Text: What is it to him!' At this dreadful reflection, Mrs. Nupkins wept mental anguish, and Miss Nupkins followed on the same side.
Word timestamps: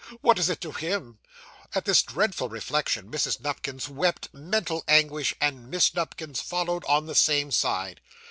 What 0.21 0.39
is 0.39 0.49
it 0.49 0.61
to 0.61 0.71
him!' 0.71 1.19
At 1.75 1.85
this 1.85 2.01
dreadful 2.01 2.49
reflection, 2.49 3.11
Mrs. 3.11 3.39
Nupkins 3.39 3.87
wept 3.87 4.33
mental 4.33 4.83
anguish, 4.87 5.35
and 5.39 5.69
Miss 5.69 5.93
Nupkins 5.93 6.41
followed 6.41 6.83
on 6.85 7.05
the 7.05 7.13
same 7.13 7.51
side. 7.51 8.01